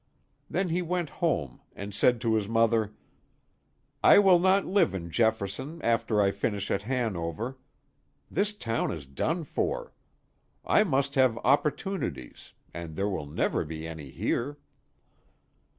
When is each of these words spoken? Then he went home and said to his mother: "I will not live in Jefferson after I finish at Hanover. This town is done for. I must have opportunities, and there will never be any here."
Then 0.49 0.69
he 0.69 0.81
went 0.81 1.11
home 1.21 1.61
and 1.75 1.93
said 1.93 2.19
to 2.21 2.33
his 2.33 2.47
mother: 2.47 2.95
"I 4.03 4.17
will 4.17 4.39
not 4.39 4.65
live 4.65 4.95
in 4.95 5.11
Jefferson 5.11 5.79
after 5.83 6.19
I 6.19 6.31
finish 6.31 6.71
at 6.71 6.81
Hanover. 6.81 7.59
This 8.31 8.55
town 8.55 8.89
is 8.91 9.05
done 9.05 9.43
for. 9.43 9.93
I 10.65 10.83
must 10.83 11.13
have 11.13 11.37
opportunities, 11.43 12.53
and 12.73 12.95
there 12.95 13.09
will 13.09 13.27
never 13.27 13.63
be 13.63 13.87
any 13.87 14.09
here." 14.09 14.57